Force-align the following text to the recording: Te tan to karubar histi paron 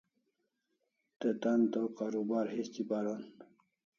Te 1.19 1.29
tan 1.43 1.61
to 1.73 1.81
karubar 1.97 2.47
histi 2.55 2.81
paron 2.89 3.21